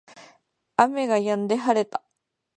[0.77, 2.01] 雨が止んで晴れた